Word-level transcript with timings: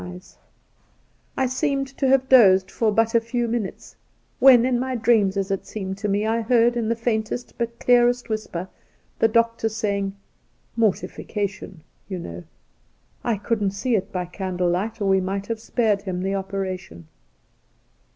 Soltke 0.01 0.09
73 1.37 1.43
I 1.43 1.45
seemed 1.45 1.87
to 1.95 2.07
have 2.07 2.27
dozed 2.27 2.71
for 2.71 2.91
but 2.91 3.13
a 3.13 3.21
few 3.21 3.47
minutes, 3.47 3.95
when 4.39 4.65
in 4.65 4.79
my 4.79 4.95
dreams, 4.95 5.37
as 5.37 5.51
it 5.51 5.67
seemed 5.67 5.99
to 5.99 6.07
me, 6.07 6.25
I 6.25 6.41
heard 6.41 6.75
in 6.75 6.89
the 6.89 6.95
faintest 6.95 7.53
but 7.59 7.77
clearest 7.77 8.27
whisper 8.27 8.67
the 9.19 9.27
doctor 9.27 9.69
saying:' 9.69 10.15
Mortification, 10.75 11.83
you 12.09 12.17
know! 12.17 12.45
I 13.23 13.37
couldn't 13.37 13.73
see 13.77 13.95
it 13.95 14.11
by 14.11 14.25
candle 14.25 14.71
Ught, 14.71 14.99
or 15.01 15.05
we 15.05 15.21
might 15.21 15.45
have 15.45 15.59
spared 15.59 16.01
him 16.01 16.23
the 16.23 16.33
operation.' 16.33 17.07